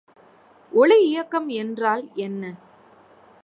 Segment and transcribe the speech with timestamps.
[0.71, 2.43] ஒளி இயக்கம் என்றால் என்ன?